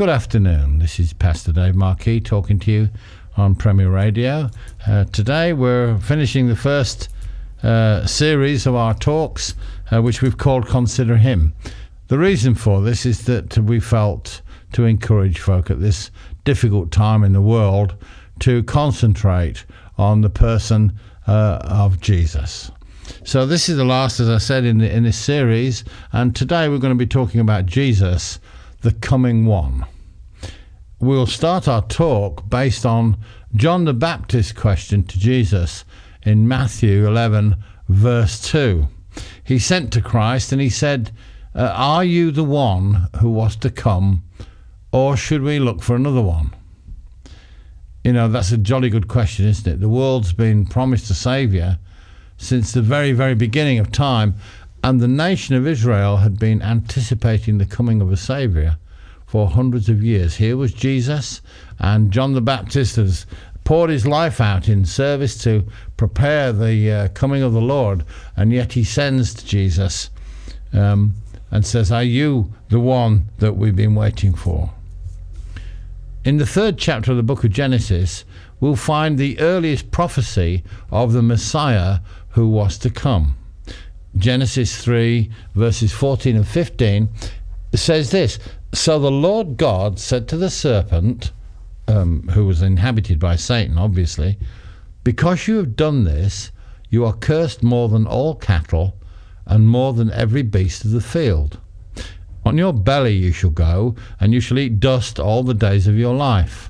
[0.00, 0.78] Good afternoon.
[0.78, 2.88] This is Pastor Dave Markee talking to you
[3.36, 4.48] on Premier Radio.
[4.86, 7.10] Uh, today we're finishing the first
[7.62, 9.54] uh, series of our talks,
[9.92, 11.52] uh, which we've called Consider Him.
[12.08, 14.40] The reason for this is that we felt
[14.72, 16.10] to encourage folk at this
[16.44, 17.94] difficult time in the world
[18.38, 19.66] to concentrate
[19.98, 22.70] on the person uh, of Jesus.
[23.22, 26.70] So this is the last, as I said, in, the, in this series, and today
[26.70, 28.38] we're going to be talking about Jesus
[28.80, 29.86] the coming one.
[30.98, 33.16] We'll start our talk based on
[33.54, 35.84] John the Baptist's question to Jesus
[36.22, 37.56] in Matthew 11,
[37.88, 38.86] verse 2.
[39.42, 41.10] He sent to Christ and he said,
[41.54, 44.22] uh, Are you the one who was to come,
[44.92, 46.52] or should we look for another one?
[48.04, 49.80] You know, that's a jolly good question, isn't it?
[49.80, 51.78] The world's been promised a Saviour
[52.38, 54.34] since the very, very beginning of time,
[54.82, 58.78] and the nation of Israel had been anticipating the coming of a Saviour
[59.26, 60.36] for hundreds of years.
[60.36, 61.40] Here was Jesus,
[61.78, 63.26] and John the Baptist has
[63.64, 65.64] poured his life out in service to
[65.96, 68.04] prepare the uh, coming of the Lord,
[68.36, 70.10] and yet he sends to Jesus
[70.72, 71.14] um,
[71.50, 74.70] and says, Are you the one that we've been waiting for?
[76.24, 78.24] In the third chapter of the book of Genesis,
[78.60, 83.36] we'll find the earliest prophecy of the Messiah who was to come.
[84.16, 87.08] Genesis 3, verses 14 and 15
[87.74, 88.38] says this
[88.72, 91.32] So the Lord God said to the serpent,
[91.86, 94.38] um, who was inhabited by Satan, obviously,
[95.04, 96.50] Because you have done this,
[96.88, 98.96] you are cursed more than all cattle
[99.46, 101.58] and more than every beast of the field.
[102.44, 105.96] On your belly you shall go, and you shall eat dust all the days of
[105.96, 106.69] your life.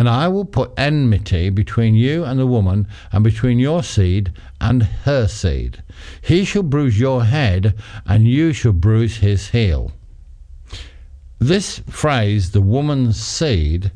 [0.00, 4.82] And I will put enmity between you and the woman, and between your seed and
[4.82, 5.82] her seed.
[6.22, 7.74] He shall bruise your head,
[8.06, 9.92] and you shall bruise his heel.
[11.38, 13.92] This phrase, the woman's seed,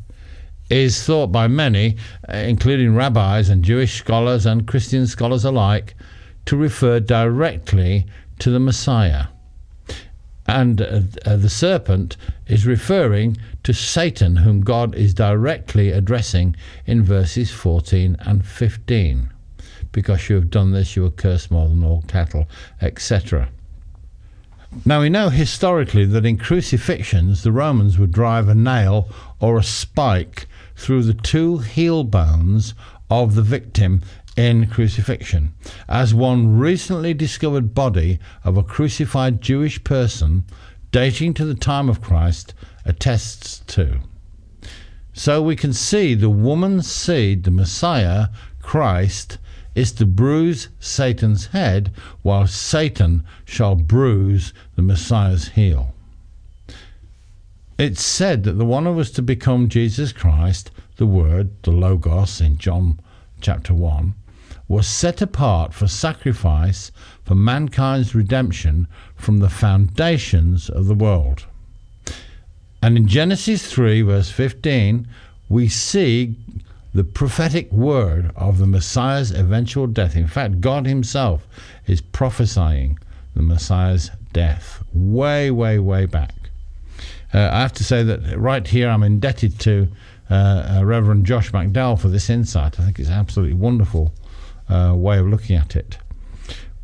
[0.68, 1.96] is thought by many,
[2.28, 5.94] eh, including rabbis and Jewish scholars and Christian scholars alike,
[6.44, 8.04] to refer directly
[8.40, 9.28] to the Messiah.
[10.46, 12.16] And uh, uh, the serpent
[12.46, 16.54] is referring to Satan, whom God is directly addressing
[16.86, 19.30] in verses 14 and 15.
[19.92, 22.46] Because you have done this, you are cursed more than all cattle,
[22.82, 23.48] etc.
[24.84, 29.62] Now we know historically that in crucifixions the Romans would drive a nail or a
[29.62, 32.74] spike through the two heel bones
[33.08, 34.02] of the victim
[34.36, 35.54] in crucifixion,
[35.88, 40.44] as one recently discovered body of a crucified Jewish person
[40.90, 44.00] dating to the time of Christ attests to.
[45.12, 48.28] So we can see the woman's seed, the Messiah,
[48.60, 49.38] Christ,
[49.74, 51.92] is to bruise Satan's head,
[52.22, 55.94] while Satan shall bruise the Messiah's heel.
[57.76, 62.40] It's said that the one who was to become Jesus Christ, the Word, the Logos,
[62.40, 63.00] in John
[63.40, 64.14] chapter 1,
[64.68, 66.90] was set apart for sacrifice
[67.24, 71.46] for mankind's redemption from the foundations of the world.
[72.82, 75.08] And in Genesis 3, verse 15,
[75.48, 76.36] we see
[76.92, 80.16] the prophetic word of the Messiah's eventual death.
[80.16, 81.46] In fact, God Himself
[81.86, 82.98] is prophesying
[83.34, 86.34] the Messiah's death way, way, way back.
[87.32, 89.88] Uh, I have to say that right here I'm indebted to
[90.30, 90.34] uh,
[90.78, 92.78] uh, Reverend Josh McDowell for this insight.
[92.78, 94.12] I think it's absolutely wonderful
[94.68, 95.98] uh, way of looking at it.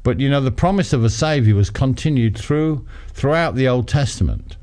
[0.03, 4.57] But you know, the promise of a Savior was continued through throughout the Old Testament,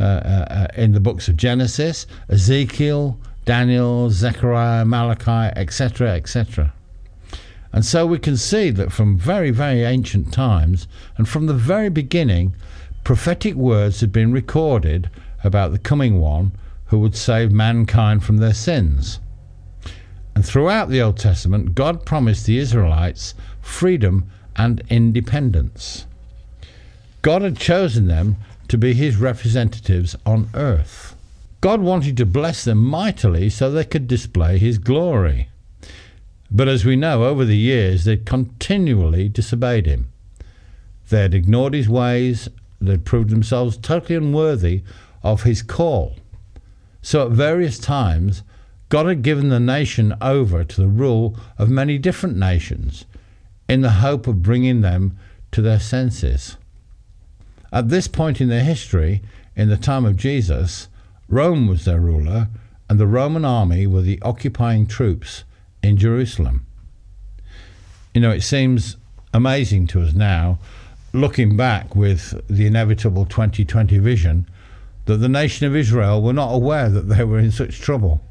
[0.00, 6.72] uh, uh, uh in the books of Genesis, Ezekiel, Daniel, Zechariah, Malachi, etc., etc.
[7.72, 11.90] And so we can see that from very, very ancient times and from the very
[11.90, 12.54] beginning,
[13.04, 15.10] prophetic words had been recorded
[15.44, 16.52] about the coming one
[16.86, 19.20] who would save mankind from their sins.
[20.38, 26.06] And throughout the Old Testament, God promised the Israelites freedom and independence.
[27.22, 28.36] God had chosen them
[28.68, 31.16] to be his representatives on earth.
[31.60, 35.48] God wanted to bless them mightily so they could display his glory.
[36.52, 40.06] But as we know, over the years, they'd continually disobeyed him.
[41.08, 42.48] They had ignored his ways,
[42.80, 44.84] they'd proved themselves totally unworthy
[45.20, 46.14] of his call.
[47.02, 48.44] So at various times,
[48.88, 53.04] God had given the nation over to the rule of many different nations
[53.68, 55.18] in the hope of bringing them
[55.52, 56.56] to their senses.
[57.70, 59.22] At this point in their history,
[59.54, 60.88] in the time of Jesus,
[61.28, 62.48] Rome was their ruler,
[62.88, 65.44] and the Roman army were the occupying troops
[65.82, 66.64] in Jerusalem.
[68.14, 68.96] You know, it seems
[69.34, 70.58] amazing to us now,
[71.12, 74.48] looking back with the inevitable 2020 vision,
[75.04, 78.22] that the nation of Israel were not aware that they were in such trouble.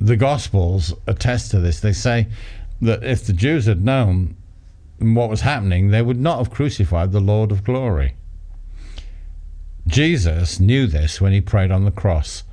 [0.00, 1.80] The Gospels attest to this.
[1.80, 2.28] They say
[2.80, 4.36] that if the Jews had known
[4.98, 8.14] what was happening, they would not have crucified the Lord of glory.
[9.86, 12.44] Jesus knew this when he prayed on the cross.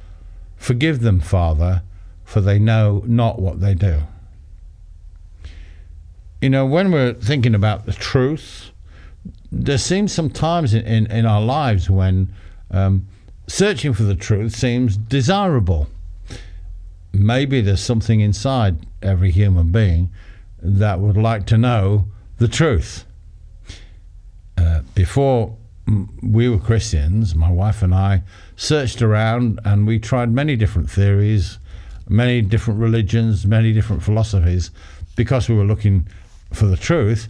[0.55, 1.83] Forgive them, Father,
[2.23, 4.03] for they know not what they do.
[6.41, 8.71] You know, when we're thinking about the truth,
[9.51, 12.33] there seems some times in, in, in our lives when
[12.71, 13.07] um,
[13.47, 15.87] searching for the truth seems desirable.
[17.15, 20.11] Maybe there's something inside every human being
[20.61, 22.07] that would like to know
[22.39, 23.05] the truth.
[24.57, 25.55] Uh, before
[26.21, 28.23] we were Christians, my wife and I
[28.57, 31.57] searched around and we tried many different theories,
[32.09, 34.71] many different religions, many different philosophies
[35.15, 36.07] because we were looking
[36.51, 37.29] for the truth.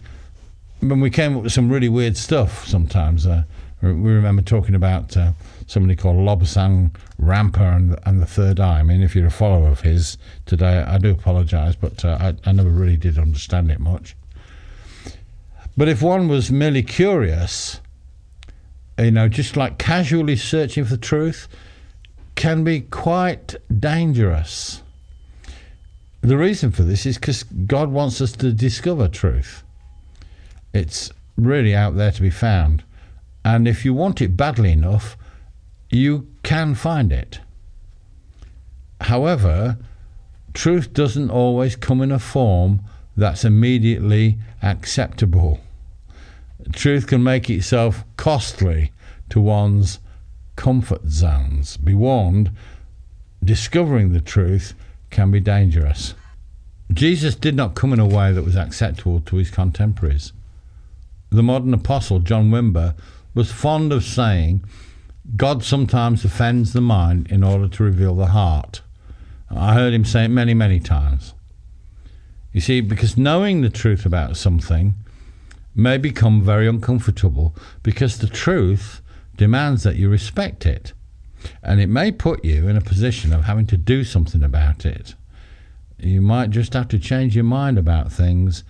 [0.82, 3.26] But we came up with some really weird stuff sometimes.
[3.26, 3.44] Uh,
[3.82, 5.32] we remember talking about uh,
[5.66, 8.80] somebody called Lobsang Rampa and, and, the Third Eye.
[8.80, 10.16] I mean, if you're a follower of his
[10.46, 14.16] today, I do apologise, but uh, I, I never really did understand it much.
[15.76, 17.80] But if one was merely curious,
[18.98, 21.48] you know, just like casually searching for the truth,
[22.34, 24.82] can be quite dangerous.
[26.20, 29.62] The reason for this is because God wants us to discover truth.
[30.72, 32.84] It's really out there to be found.
[33.44, 35.16] And if you want it badly enough,
[35.90, 37.40] you can find it.
[39.00, 39.78] However,
[40.54, 42.80] truth doesn't always come in a form
[43.16, 45.60] that's immediately acceptable.
[46.72, 48.92] Truth can make itself costly
[49.30, 50.00] to one's
[50.56, 51.76] comfort zones.
[51.76, 52.50] Be warned,
[53.44, 54.74] discovering the truth
[55.10, 56.14] can be dangerous.
[56.92, 60.32] Jesus did not come in a way that was acceptable to his contemporaries.
[61.30, 62.94] The modern apostle, John Wimber,
[63.34, 64.64] was fond of saying,
[65.34, 68.82] God sometimes offends the mind in order to reveal the heart.
[69.50, 71.34] I heard him say it many, many times.
[72.52, 74.94] You see, because knowing the truth about something
[75.74, 79.02] may become very uncomfortable because the truth
[79.36, 80.92] demands that you respect it.
[81.62, 85.14] And it may put you in a position of having to do something about it.
[85.98, 88.64] You might just have to change your mind about things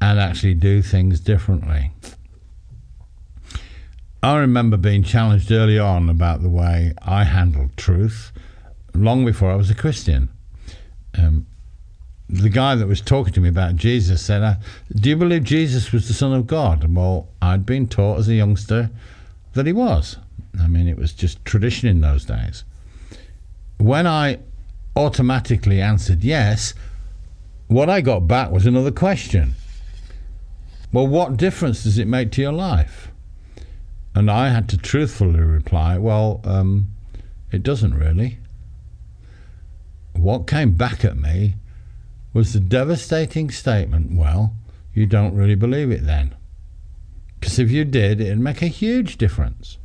[0.00, 1.92] and actually do things differently.
[4.24, 8.32] I remember being challenged early on about the way I handled truth
[8.94, 10.30] long before I was a Christian.
[11.12, 11.44] Um,
[12.30, 14.54] the guy that was talking to me about Jesus said, uh,
[14.94, 16.96] Do you believe Jesus was the Son of God?
[16.96, 18.88] Well, I'd been taught as a youngster
[19.52, 20.16] that he was.
[20.58, 22.64] I mean, it was just tradition in those days.
[23.76, 24.38] When I
[24.96, 26.72] automatically answered yes,
[27.66, 29.52] what I got back was another question.
[30.94, 33.10] Well, what difference does it make to your life?
[34.14, 36.88] And I had to truthfully reply, Well, um,
[37.50, 38.38] it doesn't really.
[40.12, 41.56] What came back at me
[42.32, 44.54] was the devastating statement, well,
[44.92, 46.34] you don't really believe it then.
[47.38, 49.78] Because if you did, it'd make a huge difference.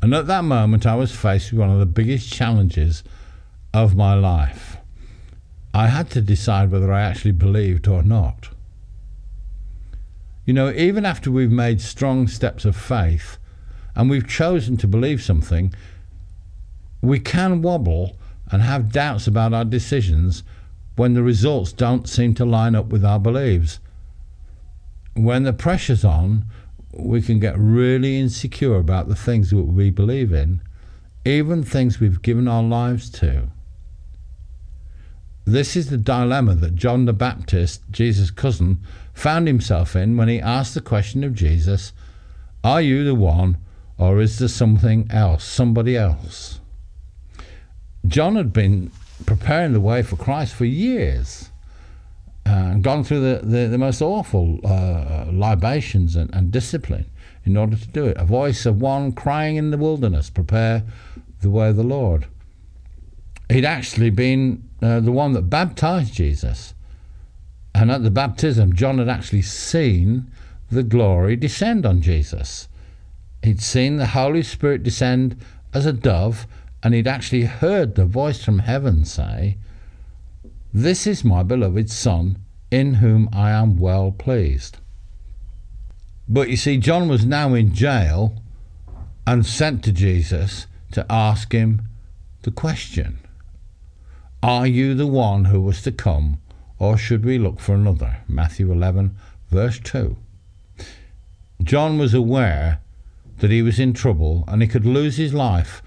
[0.00, 3.04] And at that moment, I was faced with one of the biggest challenges
[3.74, 4.78] of my life.
[5.74, 8.48] I had to decide whether I actually believed or not.
[10.44, 13.38] You know, even after we've made strong steps of faith
[13.94, 15.72] and we've chosen to believe something,
[17.00, 18.16] we can wobble
[18.50, 20.42] and have doubts about our decisions
[20.96, 23.78] when the results don't seem to line up with our beliefs.
[25.14, 26.44] When the pressure's on,
[26.92, 30.60] we can get really insecure about the things that we believe in,
[31.24, 33.48] even things we've given our lives to.
[35.44, 38.80] This is the dilemma that John the Baptist, Jesus' cousin,
[39.12, 41.92] found himself in when he asked the question of Jesus,
[42.64, 43.58] Are you the one,
[43.98, 46.60] or is there something else, somebody else?
[48.06, 48.90] John had been
[49.26, 51.50] preparing the way for Christ for years
[52.44, 57.06] and uh, gone through the, the, the most awful uh, libations and, and, discipline
[57.44, 58.16] in order to do it.
[58.16, 60.82] A voice of one crying in the wilderness, prepare
[61.40, 62.26] the way of the Lord.
[63.48, 66.74] He'd actually been uh, the one that baptized Jesus.
[67.74, 70.30] And at the baptism, John had actually seen
[70.70, 72.68] the glory descend on Jesus.
[73.42, 75.36] He'd seen the Holy Spirit descend
[75.74, 76.46] as a dove
[76.82, 79.56] and he'd actually heard the voice from heaven say,
[80.74, 82.38] This is my beloved Son,
[82.70, 84.78] in whom I am well pleased.
[86.28, 88.42] But you see, John was now in jail
[89.26, 91.82] and sent to Jesus to ask him
[92.42, 93.18] the question
[94.42, 96.38] Are you the one who was to come,
[96.82, 98.16] or should we look for another?
[98.26, 99.14] Matthew 11,
[99.48, 100.16] verse 2.
[101.62, 102.80] John was aware
[103.38, 105.80] that he was in trouble and he could lose his life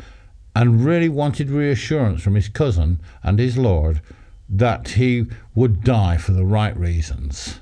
[0.55, 3.99] and really wanted reassurance from his cousin and his Lord
[4.47, 7.59] that he would die for the right reasons.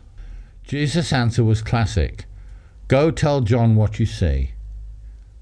[0.64, 2.26] Jesus' answer was classic
[2.88, 4.52] Go tell John what you see.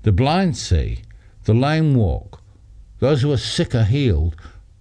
[0.03, 0.99] The blind see,
[1.43, 2.41] the lame walk,
[2.99, 4.37] those who are sick are healed,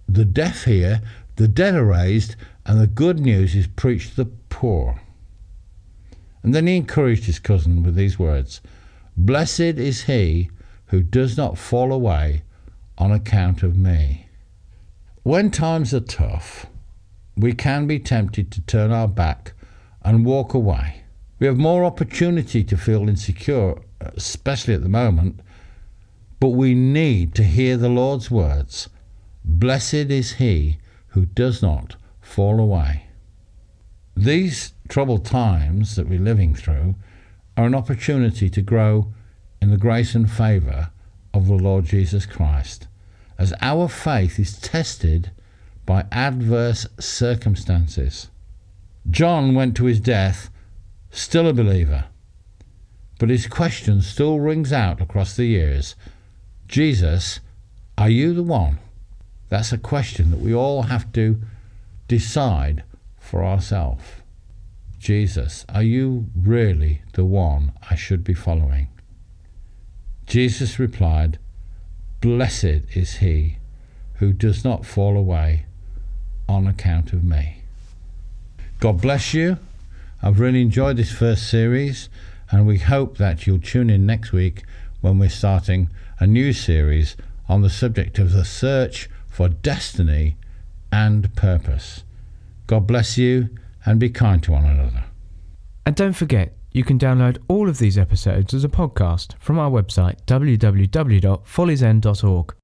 [0.07, 1.01] the deaf hear,
[1.35, 5.01] the dead are raised, and the good news is preached to the poor.
[6.43, 8.61] And then he encouraged his cousin with these words
[9.17, 10.49] Blessed is he
[10.87, 12.43] who does not fall away
[12.97, 14.27] on account of me.
[15.23, 16.65] When times are tough,
[17.37, 19.53] we can be tempted to turn our back
[20.03, 21.03] and walk away.
[21.39, 25.39] We have more opportunity to feel insecure, especially at the moment,
[26.39, 28.89] but we need to hear the Lord's words
[29.43, 30.77] Blessed is he
[31.09, 31.95] who does not
[32.31, 33.07] fall away.
[34.15, 36.95] These troubled times that we're living through
[37.57, 39.13] are an opportunity to grow
[39.61, 40.91] in the grace and favour
[41.33, 42.87] of the Lord Jesus Christ,
[43.37, 45.31] as our faith is tested
[45.85, 48.29] by adverse circumstances.
[49.09, 50.49] John went to his death
[51.09, 52.05] still a believer,
[53.19, 55.95] but his question still rings out across the years
[56.67, 57.41] Jesus,
[57.97, 58.79] are you the one?
[59.49, 61.41] That's a question that we all have to
[62.11, 62.83] decide
[63.17, 64.03] for ourselves.
[64.99, 68.89] Jesus, are you really the one I should be following?
[70.25, 71.39] Jesus replied,
[72.19, 73.59] Blessed is he
[74.15, 75.67] who does not fall away
[76.49, 77.61] on account of me.
[78.81, 79.57] God bless you.
[80.21, 82.09] I've really enjoyed this first series,
[82.49, 84.63] and we hope that you'll tune in next week
[84.99, 85.89] when we're starting
[86.19, 87.15] a new series
[87.47, 90.35] on the subject of the search for destiny
[90.91, 92.03] and purpose.
[92.67, 93.49] God bless you
[93.85, 95.05] and be kind to one another.
[95.85, 99.69] And don't forget, you can download all of these episodes as a podcast from our
[99.69, 102.55] website www.folliesend.org.